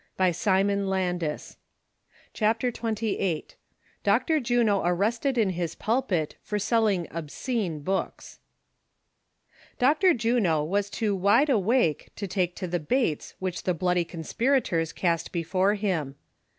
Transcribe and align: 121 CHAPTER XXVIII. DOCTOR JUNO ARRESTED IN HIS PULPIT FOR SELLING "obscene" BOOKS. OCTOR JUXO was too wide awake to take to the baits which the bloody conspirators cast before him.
121 0.15 1.19
CHAPTER 2.33 2.69
XXVIII. 2.69 3.45
DOCTOR 4.03 4.39
JUNO 4.39 4.81
ARRESTED 4.81 5.37
IN 5.37 5.51
HIS 5.51 5.75
PULPIT 5.75 6.37
FOR 6.41 6.57
SELLING 6.57 7.07
"obscene" 7.11 7.81
BOOKS. 7.81 8.39
OCTOR 9.79 10.15
JUXO 10.15 10.63
was 10.65 10.89
too 10.89 11.15
wide 11.15 11.49
awake 11.51 12.09
to 12.15 12.25
take 12.25 12.55
to 12.55 12.65
the 12.65 12.79
baits 12.79 13.35
which 13.37 13.61
the 13.61 13.75
bloody 13.75 14.03
conspirators 14.03 14.91
cast 14.91 15.31
before 15.31 15.75
him. 15.75 16.15